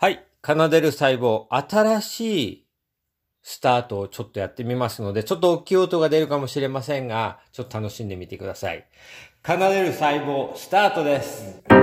[0.00, 0.24] はい。
[0.46, 2.66] 奏でる細胞、新しい
[3.42, 8.86] スタートをちょっとやってみますので、ちょっと大きい音が出るかもしれませんが、ちょっと楽しんでみてください。
[9.44, 11.77] 奏でる細胞、スタートです。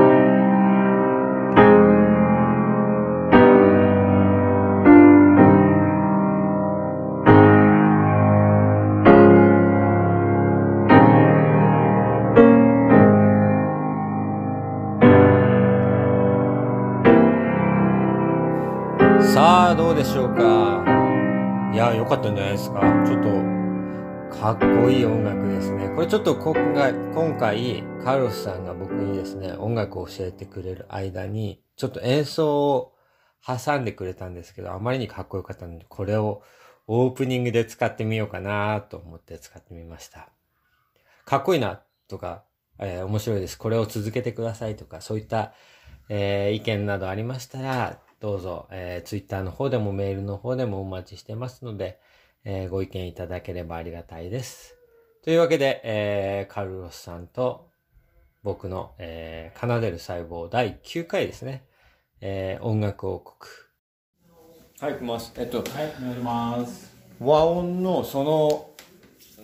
[20.16, 20.82] しょうか？
[21.74, 22.80] いや、良かったんじゃないですか。
[23.05, 25.90] ちょっと、かっこいい音楽ですね。
[25.90, 32.94] これちょっと今回、今回、カルロスさんが僕にですね、音楽を教えてくれる間に、ちょっと演奏を
[33.46, 36.44] 挟んでくれたんですけど、あまりにかっこよかったので、これを
[36.88, 40.30] オープニングで使ってみようかなと思って使ってみました。
[41.26, 42.46] かっこいいなとか、
[42.80, 43.58] えー面白いです。
[43.58, 45.52] これを続けてくださいとか、そういった、
[46.08, 51.99] えー意見などありましたら、どうぞ、えー、ツイッターの方でもメールの方でもお待ちしてますので、
[52.46, 54.76] えーご意見いただければありがたいです。
[55.24, 57.70] というわけで、えーカルロスさんと
[58.44, 61.66] 僕の、えー奏でる細胞第9回ですね。
[62.22, 63.52] えー音楽王国。
[64.79, 65.34] はい、行きます。
[65.38, 65.66] えっと、はい、
[66.00, 66.96] お願いします。
[67.19, 68.69] 和音のその、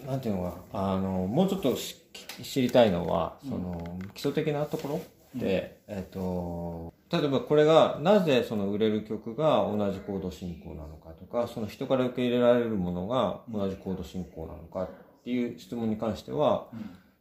[0.05, 1.97] なんていうのかな、あの、もうちょっとし
[2.43, 5.01] 知りたいのは、その、基礎的なところ
[5.39, 14.89] で、えっと、例えばこれが、なぜその売れる曲が同じコード進行なのかとか、その人から受け入れられるものが同じコード進行なのかっ
[15.23, 16.67] ていう質問に関しては、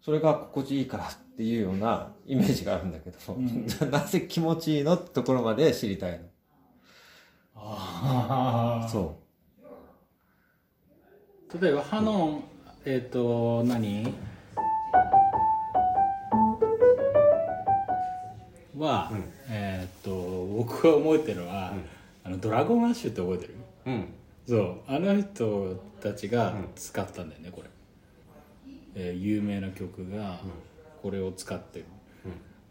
[0.00, 6.26] それが心地いいからっていうようなイメージがあるんだけど、じゃあなぜ気持ちいいのってところまで知りたいの？
[7.56, 8.88] ああ。
[8.88, 9.18] そ
[11.52, 11.60] う。
[11.60, 12.44] 例えば、ハノン、
[12.84, 14.14] えっ、と、何？
[18.80, 19.12] は、
[19.48, 20.10] えっ、と、
[20.46, 21.72] 僕が覚えてるのは、
[22.24, 23.54] あの、ドラゴンアッシュって覚えてる？
[23.86, 24.04] うん。
[24.46, 27.68] そう、あの人たちが使ったんだよね、これ。
[28.94, 30.40] えー有名な曲が、
[31.02, 31.84] これを使ってる。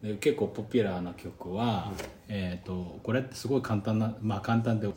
[0.01, 1.91] で結構ポピュラーな曲は、
[2.29, 4.87] えっ、とこれってすごい簡単なまあ簡単で。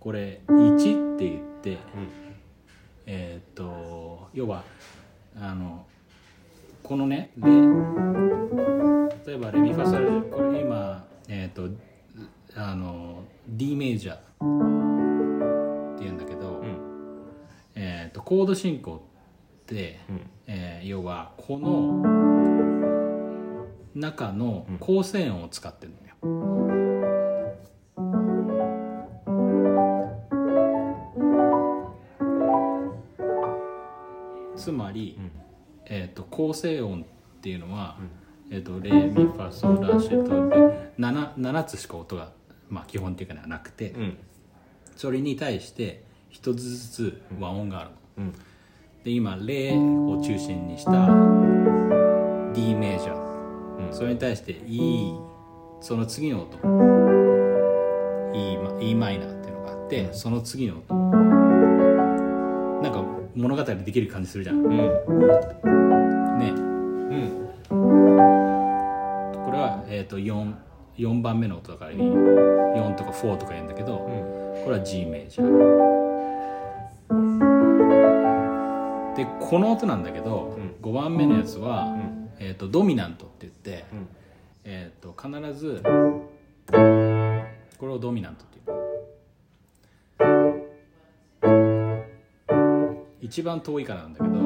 [0.00, 1.78] これ1って言って、
[3.06, 4.64] えっ、と要は
[5.38, 5.86] あの
[6.84, 7.50] このねレ
[9.26, 11.70] 例えばレミファソラシドこれ今えっ、と
[12.54, 14.18] あの D メジャーっ
[15.98, 16.62] て言うんだけど、
[17.74, 19.98] えー、とコード進行って、
[20.46, 22.02] えー要はこの
[23.94, 26.14] 中の構成音を使ってるのよ。
[34.56, 35.18] つまり、
[35.86, 37.04] えー、と構成音っ
[37.40, 37.96] ていうのは、
[38.50, 42.32] えー、とレミファソラシドで 7, 7つしか音が、
[42.68, 44.18] まあ、基本的にはなくて、うん。
[44.96, 47.96] それに対して一つずつ和音があるの。
[48.18, 48.32] うん。
[49.04, 50.92] で今「レ」を中心にした
[52.54, 55.12] D メジャー、それに対して E
[55.80, 56.56] その次の音
[58.34, 60.94] E マ E マイナーっていうのがあって、その次の音
[62.82, 64.90] なんか物語できる感じするじゃんね
[65.62, 65.73] うん。
[69.64, 70.54] は、えー、と 4,
[70.96, 75.94] 4番目の音だから4とか4とか言うんだけど、これは G メジャー
[79.16, 81.96] でこの音なんだけど、5番目のやつは、
[82.38, 83.84] えー、とドミナントって言って、
[84.64, 85.80] えー、と必ず
[87.78, 88.64] これをドミナントっていう。
[93.20, 94.36] 一番遠いからなんだけど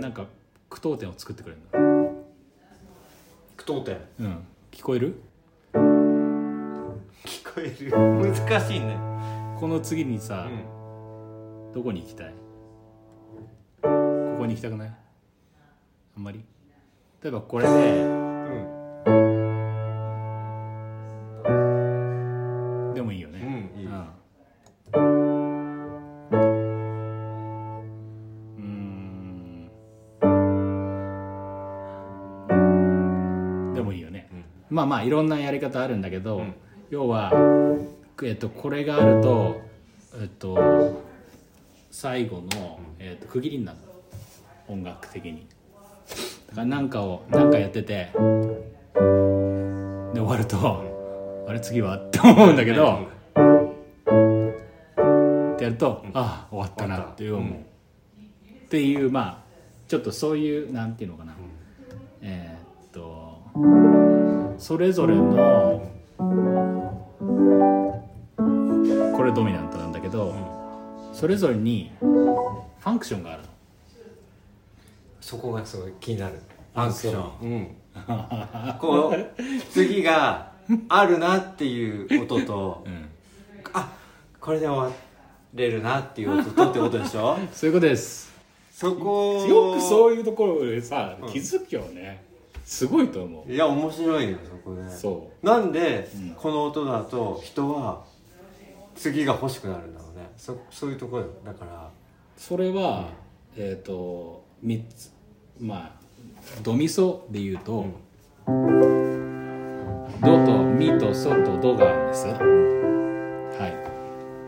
[0.00, 0.26] なんか
[0.70, 1.83] 句読点を作ってくれるんだ
[3.64, 3.98] 句読点。
[4.20, 5.22] うん聞こえる？
[7.24, 7.90] 聞こえる。
[7.92, 8.98] 難しいね。
[9.58, 11.72] この次にさ、うん。
[11.72, 12.34] どこに行きたい？
[13.80, 14.88] ここに行きたくない？
[14.88, 16.44] あんまり？
[17.22, 18.23] 例えばこれでで
[34.84, 36.42] あまあいろんなやり方あるんだけど、
[36.90, 37.32] 要は、
[38.22, 39.62] えっと、これがあると
[40.20, 41.02] えっと
[41.90, 43.78] 最後の、えっと、区切りになる
[44.68, 45.46] 音楽的に。
[46.48, 48.18] だから何かを何かやっててで
[50.20, 51.96] 終わると、あれ次は？
[51.96, 53.08] って思うんだけど、
[55.54, 57.62] ってやると、ああ終わったなっていう思う、っ
[58.68, 59.38] ていうまあ
[59.88, 61.34] ちょっとそういうなんていうのかな、
[62.20, 63.42] えーっと
[64.58, 65.90] それぞれの
[69.16, 70.34] これドミナントなんだけど、
[71.12, 73.48] それぞれにファンクションがあるの。
[75.20, 76.38] そこがすごい気になる。
[76.74, 77.50] あアクション。
[77.50, 77.68] うん。
[78.78, 79.34] こう
[79.72, 80.52] 次が
[80.88, 83.08] あるなっていう音と うん。
[83.72, 83.92] あ
[84.40, 84.96] これで終わ
[85.54, 87.38] れるなっていう音とってことでしょ？
[87.52, 88.32] そういうことです。
[88.72, 92.24] そこよくそういうところでさうん気づくよね、
[92.64, 94.90] すごいと思いや面白いよそこでう。
[94.90, 96.30] そなんで、うん。
[96.30, 98.04] この音だと人は
[98.94, 100.30] 次が欲しくなるんだろうね。
[100.36, 101.28] そそういうところよ。
[101.44, 101.90] だから
[102.36, 103.10] うそれは、
[103.56, 105.12] えっ、と3つ
[105.60, 105.92] まあ
[106.62, 107.86] ドミソで言うと、
[108.46, 112.26] ドとミとソとドがあるんです。
[112.28, 113.68] は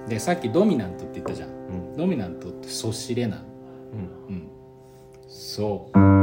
[0.06, 0.08] い。
[0.10, 1.48] でさっきドミナントって言ったじゃん。
[1.50, 1.52] う
[1.94, 1.96] ん。
[1.96, 3.42] ドミナントってソシレなの
[4.28, 4.34] うん。
[4.34, 4.48] うん。
[5.28, 6.15] そう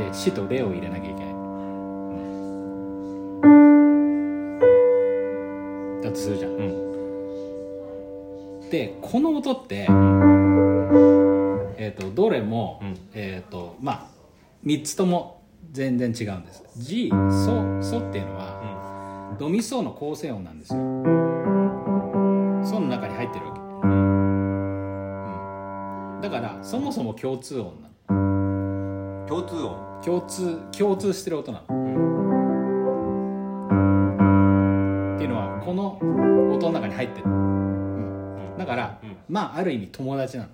[0.00, 1.34] でシとレを入れなきゃいけない、う
[5.98, 6.00] ん。
[6.02, 6.52] だとするじゃん。
[6.52, 6.54] う
[8.66, 8.70] ん。
[8.70, 9.86] でこの音って、
[11.76, 12.96] えー、とどれも、うん。
[13.12, 14.06] えっ、とまあ
[14.64, 15.42] 3つとも
[15.72, 16.64] 全然違うんです。
[16.78, 17.16] G ソ
[17.82, 20.78] ソっていうのは、ドミソの構成音なんですよ。
[22.64, 23.86] ソの中に入ってるわけ、う
[26.18, 29.26] ん、だからそもそも共通音なの。
[29.26, 31.80] 共通音共通共通してる音なの。
[35.16, 35.98] っていうのはこの
[36.54, 39.16] 音の中に入ってる、うん、だから、うん。
[39.28, 40.48] まあある意味友達なの。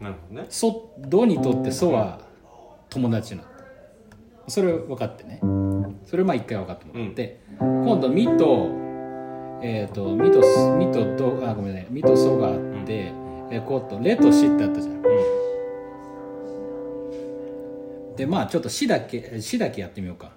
[0.00, 0.46] なるほどね。
[0.50, 2.20] ソドにとってソは
[2.90, 3.48] 友達なの。
[4.46, 5.40] それ分かってね。
[6.06, 8.68] それまあ一回分かってもらって、今度ミと
[9.60, 11.86] えっ、とミとスミとドあごめんね。
[11.90, 13.12] ミとソがあって、
[13.50, 14.98] えこうとレとシってあったじゃん
[18.18, 20.32] でまあちょっとシだけシだけやってみようか。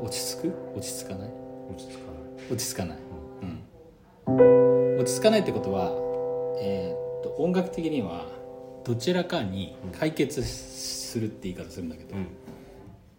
[0.00, 0.54] 落ち着く？
[0.76, 1.30] 落ち着かない？
[1.68, 2.52] 落ち着かない。
[2.52, 2.98] 落ち着かない、
[4.28, 4.32] う
[4.96, 5.90] ん、落ち着かないってことは、
[6.60, 8.24] えーっと音楽的には
[8.84, 12.28] どちらかに解決するって言い方するんだけど、うん。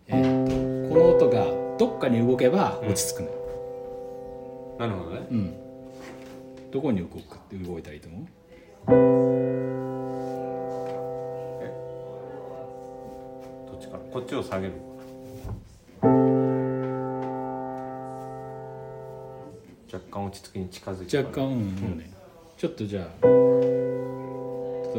[0.07, 0.56] えーっと
[0.94, 1.45] この音が
[1.77, 5.27] どっかに動けば落ち着くのよ、なるほどね。
[5.29, 5.53] うん。
[6.71, 7.17] どこに動く？
[7.17, 8.25] って動いたらいいと思う？
[14.25, 14.74] っちを下げる。
[19.94, 21.98] 若干落ち着きに近づいて若干うん、うん。
[22.00, 22.10] ね
[22.57, 23.25] ちょっとじゃあ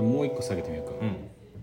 [0.00, 0.92] もう一個下げてみようか、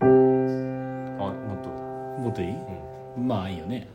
[0.02, 1.18] うん。
[1.20, 1.70] あもっと。
[1.70, 3.88] もっといい、うまあいいよね。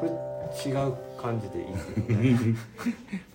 [0.00, 2.34] これ違う感じでいい？
[2.34, 2.56] ね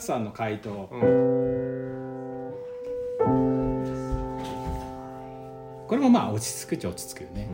[0.00, 0.88] ツさんの回答。
[0.90, 2.52] うん、
[5.86, 7.48] これもまあ落ち着くっちゃ落ち着くよね、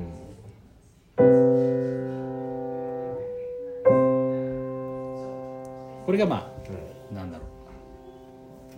[6.07, 7.45] これがまあなんだろ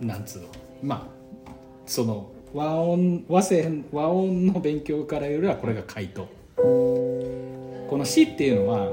[0.01, 0.05] う。
[0.05, 0.47] なんつうの。
[0.81, 1.51] まあ
[1.85, 6.27] その和音和声和音の勉強からよりはこれが回答。
[6.57, 8.89] この「し」っていうのは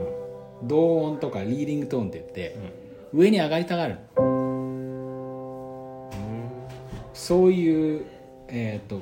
[0.63, 2.57] 同音とかリーディングトーンって言って、
[3.13, 3.97] 上に上がりたがる
[7.27, 8.05] そういう
[8.47, 9.01] えっ、と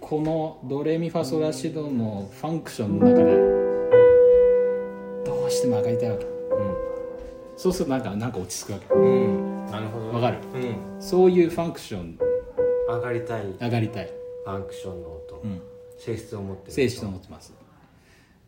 [0.00, 3.36] このドレミファソラシドのファンクションの中で
[5.26, 6.24] どうしても上がりたいわけ。
[7.58, 8.86] そうするとなんかなんか落ち着くわけ。
[8.94, 10.08] うん、うん、なるほど。
[10.08, 10.38] わかる？
[10.54, 10.58] う
[10.98, 11.02] ん。
[11.02, 12.18] そういうファンクション。
[12.88, 13.44] 上がりたい。
[13.60, 14.10] 上がりたい、
[14.46, 15.60] ファンクションの音、うん、
[15.98, 17.52] 性質を持ってる性質を持ってます。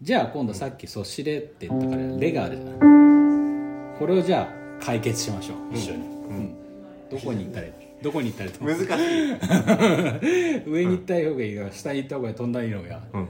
[0.00, 3.98] じゃあ今度さっき「そしれ」って言ったから「レ」があるじゃない。
[3.98, 5.76] これをじゃあ解決しましょう。
[5.76, 6.00] 一緒に、う
[6.32, 6.54] ん。
[7.10, 7.72] どこに行ったらいい？
[8.02, 13.28] どこに行ったらいいと思う難しい、上に行った方がいいのか下に行った方が飛んだらいいのかうん。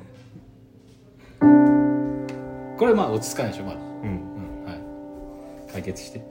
[2.79, 4.65] これまあ落ち着かないでしょまだ、うん、うん。
[4.65, 6.23] はい、解決して。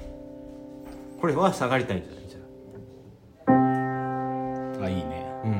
[1.19, 2.23] これは下がりたいんじゃない？
[2.27, 2.39] じゃ
[4.85, 4.89] あ。
[4.89, 5.25] いいね。
[5.43, 5.51] あうん。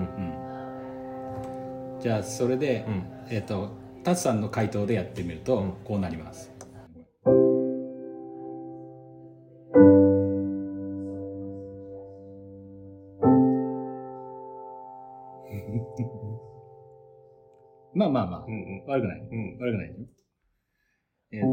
[1.94, 2.02] うん。
[2.02, 3.04] じゃあそれで、うん。
[3.30, 3.70] えっ、と
[4.04, 5.72] タツさんの回答でやってみると、うん。
[5.86, 6.50] こうなります
[17.94, 20.06] まあまあまあ、うんうん悪くないうん悪くないでしょ？
[21.34, 21.50] えっ、と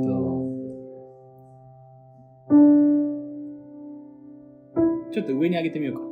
[5.11, 6.03] ちちょっと上に上げてみようか。
[6.03, 6.09] うん。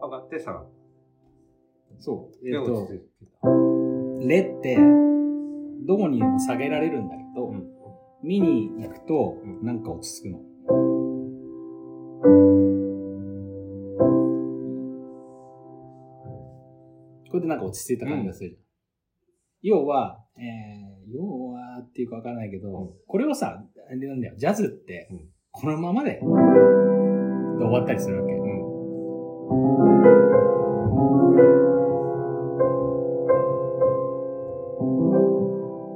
[0.00, 0.66] 上がって下がっ
[1.98, 2.32] そう。
[2.32, 2.38] た。
[2.46, 3.00] えっとで落ち、着い
[3.40, 3.48] た
[4.28, 4.76] レって、
[5.86, 7.21] どこにでも下げられるんだけど、うん
[8.22, 10.38] 見に行くとう、んなんか落ち着くの。
[17.30, 18.62] これでなんか落ち着いた感じがするじゃん。
[19.62, 26.30] 要は、えー、要はっていうかわからないけど、うんこれをさ、あれなんだよ、ジャズってうん、このままで、で終
[27.68, 28.32] わったりするわけ。
[28.32, 28.42] うん。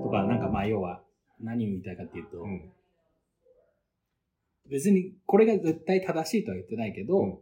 [0.03, 1.06] とか、なんかまあ要は、
[1.41, 2.73] 何を言いたいかっていうと、うん。
[4.71, 7.39] 別にこれが絶対正しいとは言ってないけど、うん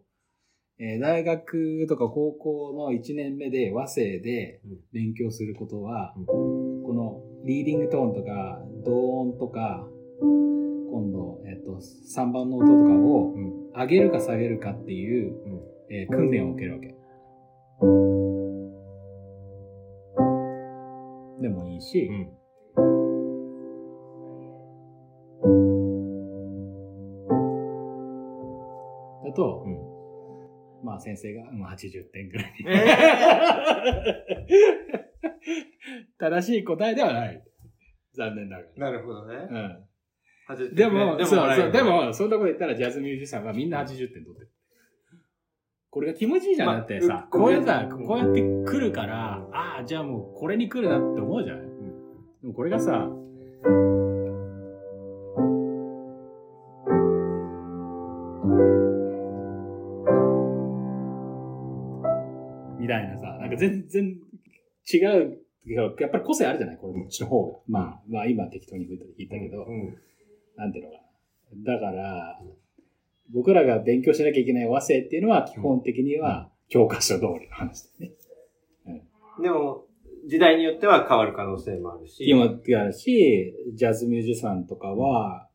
[0.79, 9.87] えー大学とか高校の1年目で和声でうん勉強することは、うんこのリーディングトーンとか同音とか
[10.21, 13.65] 今度、えっと3番の音とかをうん。
[13.73, 15.95] 上げるか下げるかっていう、うん。
[15.95, 16.95] えー訓練を受けるわけ。
[21.41, 22.44] でもいいし、うん。
[29.35, 29.95] と、うん
[30.85, 32.67] まあ先生がまあ80点ぐらいに。
[36.19, 37.43] 正しい答えではない。
[38.15, 39.35] 残念ながなるほどね。
[39.35, 39.81] ら。
[40.49, 40.75] 80うん。
[40.75, 44.51] でも、そうそう、で、もそんなこと言ったらジャズミュージシャンはみんな80点取ってる。
[45.91, 46.69] これが気持ちいいじゃん。
[46.69, 51.67] まあだってさ、うこういうさ、うんこうやって来るから、ああ、じゃあもうこれに来るなって思うじゃない、
[52.43, 53.09] でもこれがさ、
[62.85, 64.05] みたいなさ、なんか全然
[64.93, 67.59] 違うけど、やっぱり個性あるじゃないこれっちの方が。
[67.67, 69.97] まあ、まあ今適当に言ったけど、うん。
[70.57, 70.99] なんていうのか
[71.67, 71.75] な。
[71.75, 72.41] だから、
[73.33, 78.13] 僕らが勉強しなきゃいけない和声っていうのは基本的には教科書通りの話だよ
[78.87, 79.03] ね。
[79.43, 79.87] でも、
[80.29, 82.29] 時代によっては変わる可能性もあるし。
[82.29, 85.49] 今あるし、ジャズミュージシャンとかは、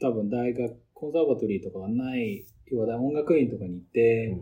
[0.00, 4.36] 多分大学、コンサバトリーとかはない、要は音楽院とかに行って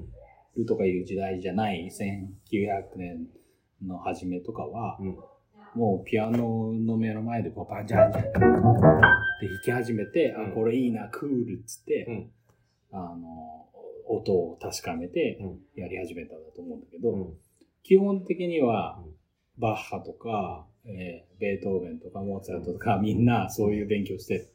[0.59, 3.27] るとかいう時代じゃない、1900年
[3.87, 5.17] の初めとかは、うん。
[5.75, 8.51] もうピアノの目の前でこうバンジャンジャンって弾
[9.63, 12.31] き始めて、うんあ、これいいな、クールっつって、うん
[12.91, 13.67] あの、
[14.09, 15.81] 音を確かめてうん。
[15.81, 17.35] やり始めたんだと思うんだけど、うん。
[17.83, 19.13] 基本的にはうん、
[19.59, 24.49] バッハとか、えーベートーベンとかモーツァルトとか、みんなそういう勉強して、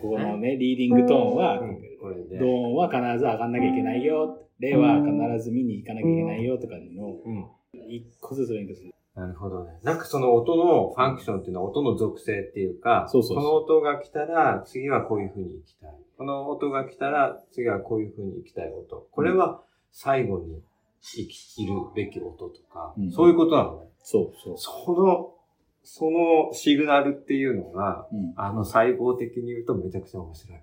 [0.00, 1.60] ここのね、リーディングトーンは。
[1.60, 7.50] ドーンは必ず上がんなきゃいけないよ、レは必ず見に行かなきゃいけないよとかの。
[7.88, 8.94] 一個ずつ勉強する。
[9.14, 9.78] なるほどね。
[9.82, 15.90] なんかその音のファンクションっていうのは音の属性っていうか、そうそうこの音が来たら次はこういう風に行きたい。
[16.16, 19.06] この音が来たら次はこういう風に行きたい音。
[19.10, 20.62] これは最後に
[21.00, 23.86] 生きいるべき音とか、うんそういうことなのね。
[24.02, 24.58] そうそう。
[24.58, 25.34] その、
[25.82, 28.32] そのシグナルっていうのが、うん。
[28.36, 30.58] あの細胞的に言うとめちゃくちゃ面白い。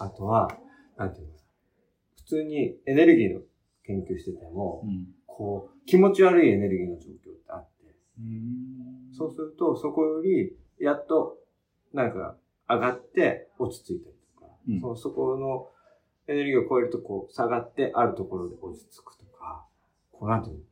[0.00, 0.48] あとは、
[0.96, 1.32] なんていうの？
[2.28, 3.40] 通にエネルギーの
[3.84, 5.08] 研究してても、うん。
[5.26, 9.14] こう、気持ち悪いエネルギーの状況ってあって、うん。
[9.16, 11.38] そうすると、そこより、やっと、
[11.92, 12.36] なんか、
[12.68, 14.80] 上がって落ち着いたりとか、うん。
[14.80, 15.68] そのそこの
[16.26, 19.64] エネルギーを超えると、こう、下がって、あるところで落ち着くとか、
[20.12, 20.62] こう、なんていうの？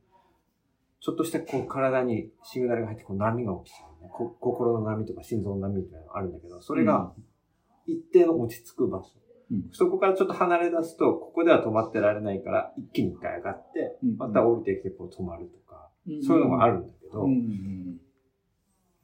[0.99, 4.11] ちょっとした、こう、体にシグナルが入って、こう、波が起きちゃうね。
[4.13, 7.13] こ心の波とか心臓の波みたいなのがあるんだけど、それが、
[7.87, 9.11] 一定の落ち着く場所。
[9.51, 17.27] うんそこからちょっと離れ出すと、ここでは止まってられないから、一気に一回上がって、うんまた降りてきて、こう、止まるとか、うんそういうのがあるんだけど、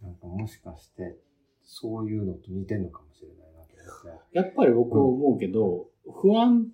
[0.02, 1.18] なんかもしかして、
[1.62, 3.74] そういうのと似てんのかもしれないなと
[4.04, 4.38] 思って。
[4.38, 6.68] やっぱり僕思うけど、不安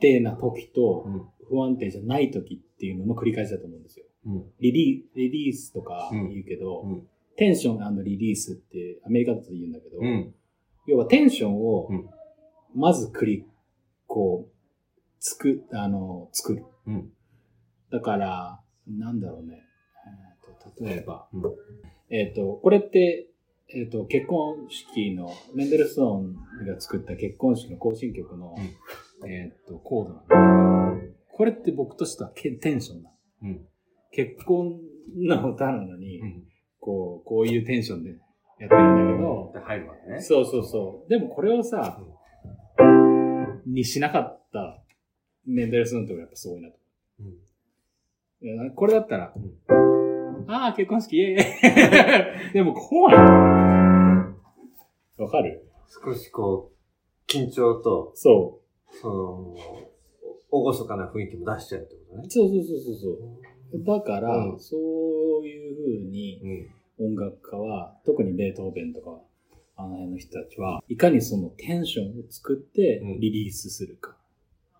[0.00, 1.22] 定な時とうん。
[1.48, 4.06] 不安定じゃない時っていうのの繰り返しだと思うんですよ。
[4.26, 4.44] うん。
[4.60, 7.06] リリリリースとか言うけど、うん。
[7.36, 10.34] テンションリリースってアメリカだと言うんだけど、うん。
[10.86, 12.08] 要はテンションをうん
[12.76, 13.46] まず繰り、
[14.06, 14.52] こう、
[15.18, 16.64] つく、あの、作る。
[16.86, 17.08] うん。
[17.90, 19.62] だから、なんだろうね。
[20.06, 21.42] えーと例えば、うん
[22.08, 23.28] えっ、と、これって、
[23.74, 28.54] えっ、と、結婚式の、メンデルストーンが作った結婚式の行進曲の、
[29.26, 33.10] えっ、と、コードなんだけど、これって僕としてはけテンションだ。
[33.42, 33.66] うん。
[34.12, 34.78] 結婚
[35.16, 36.44] の歌なのに、うん。
[36.78, 38.10] こう、こういうテンションで
[38.60, 40.20] やってるんだけど、で、入るわけね。
[40.20, 41.10] そうそうそう。
[41.10, 42.00] でもこれをさ、
[43.66, 44.82] にしなかった
[45.44, 46.76] メンデルストーンってやっぱすごいなと。
[47.20, 47.24] う
[48.64, 48.70] ん。
[48.74, 49.52] これだったら、うん
[50.48, 51.40] ああ、結婚式、イェイイェ
[52.50, 53.14] イでも怖い。
[53.16, 53.22] わ
[55.28, 55.68] かる？
[56.04, 56.76] 少しこう、
[57.30, 58.60] 緊張と、そ
[59.02, 59.56] その、
[60.52, 62.30] おごそかな雰囲気も出しちゃうってことねう。。
[62.30, 63.08] そうそうそうそうそ
[63.78, 63.84] う。
[63.84, 64.80] だから、うんそう
[65.44, 66.40] いう風に
[66.98, 67.06] うん。
[67.16, 69.20] 音楽家は、特にベートーベンとか、
[69.76, 74.16] あの辺の人たちは、いかにそのテンションを作ってうんリリースするか。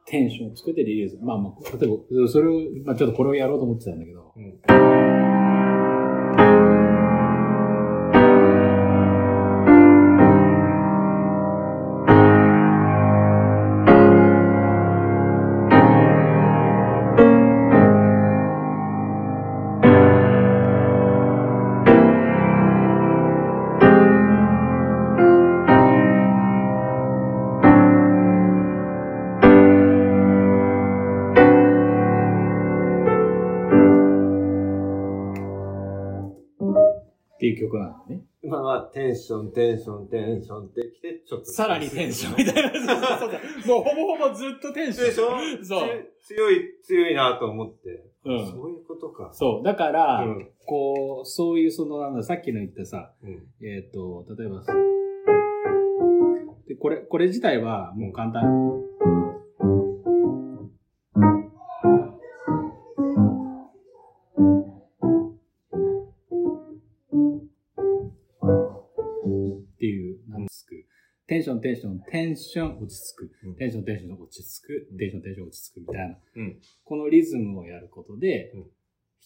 [0.07, 1.19] テンションを作ってリリース。
[1.21, 5.26] まあまあ、例えば、それを、まあちょっとこれをやろうと思ってたんだけど、うん。
[39.17, 41.47] ンション、テンション、テンションってきて、ちょっと。
[41.47, 42.71] さらにテンションみたいな。
[42.73, 45.07] そうそうそう もうほぼほぼずっとテンション。
[45.09, 45.31] でしょ？
[45.65, 45.89] そう。
[46.21, 48.05] つ強い、強いなと思って。
[48.25, 49.31] うんそういうことか。
[49.33, 49.65] そう。
[49.65, 53.47] だから、うんこう、そういうその、なんだ、さっきの言ったさ、うん。
[53.65, 54.65] えっ、と、例えば、
[56.67, 58.43] で、これ、これ自体はもう簡単。
[71.57, 73.55] ンション、テンション、テンション、落ち着くうん。
[73.57, 74.89] テンション、テンション、落ち着く。
[74.99, 76.19] テンション、テンション、落ち着くみたいな。
[76.37, 76.57] うん。
[76.85, 78.65] このリズムをやることで、うん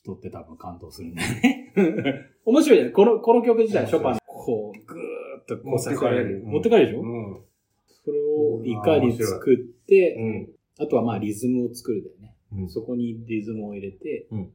[0.02, 1.72] 人って多分感動するんだよね。
[2.46, 2.90] 面白いね。
[2.90, 4.98] この、この曲自体、ショパン、こう、ぐー
[5.42, 6.40] っとこうさせられる。
[6.42, 7.40] 持持ってててっかれるでしょ、うん。
[7.86, 10.52] それをいかに作って、うん。
[10.78, 12.34] あとはまあリズムを作るだよね。
[12.52, 12.68] うん。
[12.70, 14.52] そこにリズムを入れて、うん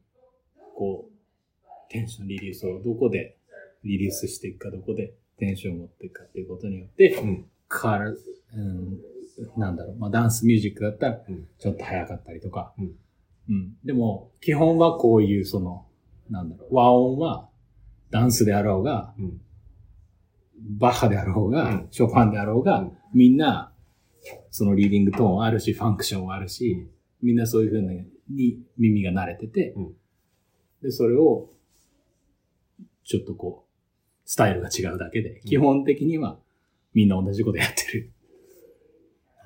[0.75, 3.38] こう、テンションリリースをどこで
[3.84, 7.46] リリースしていくか、どこでテンションを持っていくかっていうことによって、うん。
[7.72, 8.20] 変わる、
[8.53, 9.00] うん、
[9.57, 12.92] なんだろう、まあダンスミュージックだったらうん、ちょっと早かったりとか、うん。
[13.50, 13.74] うん。
[13.83, 15.85] でも、基本はこういうその、
[16.29, 17.50] なんだろう、和音は
[18.09, 19.42] ダンスであろうが、うん。
[20.79, 21.87] バッハであろうが、うん。
[21.92, 22.98] ショパンであろうが、うん。
[23.13, 23.72] みんな、
[24.50, 26.87] そのリーディングトーンあるし、ファンクションはあるし、
[27.22, 27.81] みんなそういうふう
[28.29, 29.94] に耳が慣れてて、うん。
[30.81, 31.50] で、それを、
[33.03, 33.72] ちょっとこう、
[34.25, 36.40] スタイルが違うだけで、基本的には
[36.96, 38.12] みんな同じことやってる。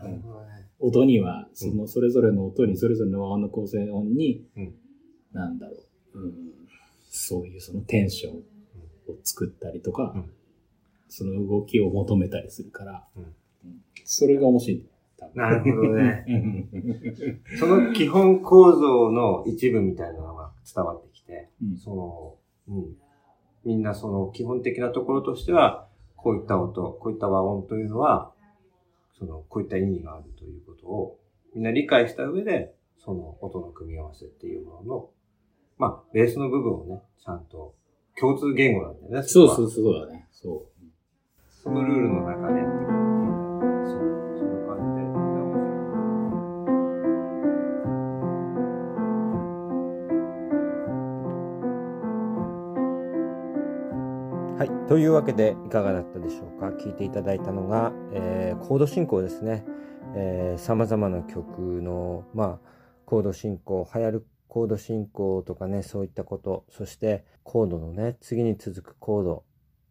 [0.02, 0.70] なるほどね。
[0.80, 4.74] 音には、その、それぞれの音に、それぞれの和音の構成音に、うん
[5.32, 5.74] なんだろ
[6.16, 6.34] う、うん、
[7.10, 8.42] そういうそのテンションを
[9.24, 10.32] 作ったりとか、うん
[11.12, 14.86] その動きを求めたりするから、うんうんそれが面白い。
[15.34, 16.26] なるほどね。
[16.28, 16.32] う
[17.58, 22.36] んその基本構造の一部みたいなのが伝わってきて、うんその、
[22.68, 22.98] うん。
[23.66, 25.89] みんなその基本的なところとしては、
[26.24, 28.32] こういった音、こういった和音というのは、
[29.18, 31.20] その、こういった意味があるということを、
[31.56, 35.10] みんな理解した上で、その音の組み合わせっていうものの、
[35.78, 37.74] まあ、ベースの部分をね、ちゃんと、
[38.20, 39.24] 共通言語なんだよね。
[39.24, 40.28] そうそうそうだね。
[40.32, 40.84] そう。
[41.50, 42.62] そのルールの中で
[54.90, 56.70] というわけで、いかがだったでしょうか？
[56.70, 59.64] 聞いていただいたのが、えーコード進行ですね。
[60.16, 62.70] えー、様々な曲の、まあ、
[63.06, 69.44] コード進行、流行るコード進行とかね、そういったこと、そしてコードのね、次に続くコード、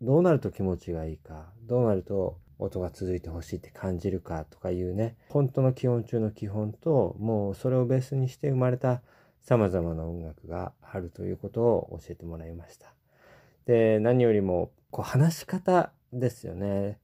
[0.02, 9.02] どうなると気持ちがいいか、どうなると音が続いてほしいって感じるかとかいうね、本当の基本中の基本と、もうそれをベースにして生まれた
[9.42, 12.97] 様々な音楽があるということを教えてもらいました。
[13.68, 16.98] で、何よりも、こう話し方ですよね。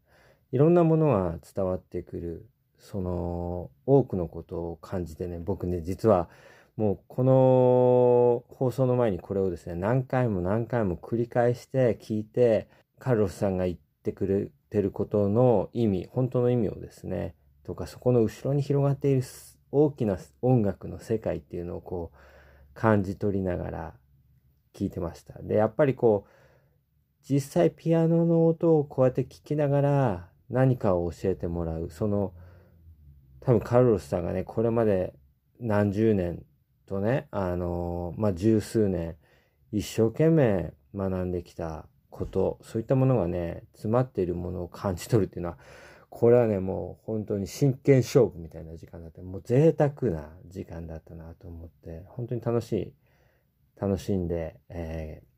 [0.51, 2.49] いろんなものが伝わってくる、
[2.79, 6.31] その多くのことを感じてね、僕ね、実は
[6.77, 12.67] もうこの放送の前にこれをですね、何回も何回も繰り返して聞いて、
[12.99, 19.23] カルロスさんが言ってくれてることの意味、本当の意味をですね、とかそこの後ろに広がっている
[19.71, 22.17] 大きな音楽の世界っていうのをこう
[22.73, 23.95] 感じ取りながら
[24.75, 25.43] 聞いてました。
[25.43, 26.44] で、やっぱりこう、
[27.29, 31.89] 実際ピアノの音をこうやって聞きながら何かを教えてもらう。
[31.91, 32.35] その、
[33.41, 35.15] 多分カルロスさんがね、これまで
[35.59, 36.45] 何十年
[36.87, 39.17] とね、あの、まあ、十数年、
[39.73, 45.59] 一生懸命学んできたこと、そういったものがね、詰まっているものを感じ取るっていうのは、
[46.11, 49.23] これはね、もう本当に真剣勝負みたいな時間だった。
[49.23, 52.95] もう贅沢な時間だったなと思って、本当に楽しい、
[53.81, 55.34] 楽しんで、えー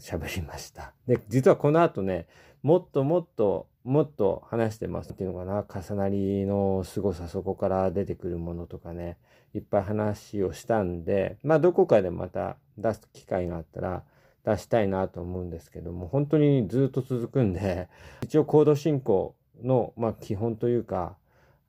[0.00, 0.92] 喋りました。
[1.06, 2.26] で、実はこの後ね、
[2.62, 9.16] もっともっともっと話してますっていうのかな、重なりの凄さ、そこから出てくるものとかね、
[9.54, 14.02] いっぱい話をしたんで、まあどこかでまた出す機会があったら
[14.44, 17.88] 出したいなと思うんですけども、本当にずっと続くんで、
[18.22, 21.16] 一応コード進行の、まあ基本というか、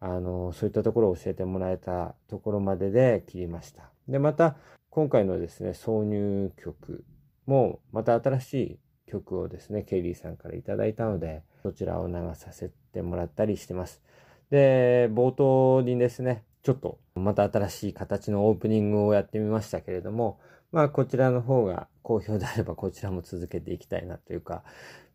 [0.01, 3.89] あの、そういったところを教えてもらえたところまでで切りました。
[4.09, 4.57] で、また
[4.89, 7.05] 今回のですね、挿入曲
[7.45, 14.01] もうまた新しい曲をですね、ケイリーさんからいただいたので、そちらを流させてもらったりしてます。
[14.49, 20.39] で、冒頭にですね、ちょっとまた新しい形のオープニングをやってみましたけれども、
[20.71, 24.63] まあこちらの方が好評であればこちらも続けていきたいなというか、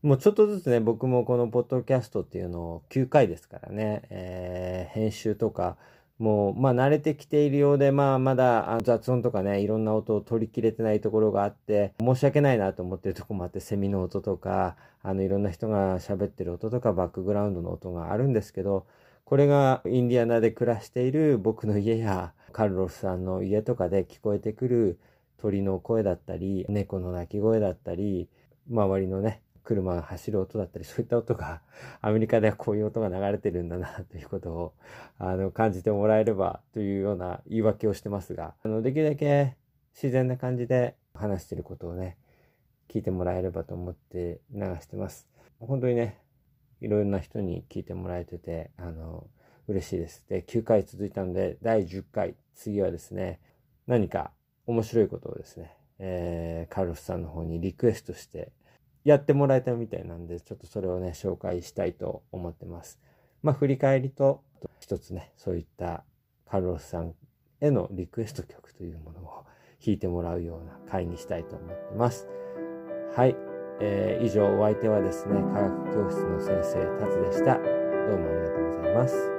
[0.03, 5.77] もうちょっとずつね、僕もこのポッドキャストっていうのを9回ですからね、えー、編集とか、
[6.19, 18.87] もう、まあ慣れてきているようで、まあまだ雑音とかね、いろんな音を取り切れてないところがあって、申し訳ないなと思ってるところもあって、セミの音とか、あのいろんな人が喋ってる音とか、バックグラウンドの音があるんですけど、
[19.25, 24.99] これがインディアナで暮らしている僕の家やカルロスさんの家とかで聞こえてくる
[25.39, 28.29] 鳥の声だったり、猫の鳴き声だったり、
[28.71, 31.61] 周りのね、車が走る音だったり、 そういった音が、
[32.01, 34.75] アメリカではこういう音が流れてるんだな、ということを、
[35.19, 39.57] あの、感じてもらえれば、というような言い訳をしてますが、あの、できるだけ
[39.93, 42.17] 自然な感じで話してることをね、
[42.89, 45.29] 聞いてもらえればと思って流してます。
[45.59, 46.21] 本当にね、
[46.81, 49.27] いろんな人に聞いてもらえてて、あの、
[49.67, 50.25] 嬉しいです。
[50.29, 53.41] で、9回続いたので、第10回、次はですね、
[53.87, 54.33] 何か
[54.67, 58.53] 面白いことをですね、えー、カルロスさんの方にリクエストして
[59.07, 62.99] やってもらえたみたいなんで、ちょっとそれをね、紹介したいと思ってます。
[63.41, 64.43] まあ、振り返りと、
[64.81, 66.03] 一つね、そういった
[66.45, 67.15] カルロスさん
[67.61, 69.45] へのリクエスト曲というものを
[69.85, 72.27] 弾いてもらうような回にしたいと思ってます。
[73.15, 73.37] はい。
[73.81, 77.59] えー、以上、お相手はですね、科学教室の先生、タツでした。
[77.59, 77.63] ど
[78.15, 79.36] うもありがとうございます。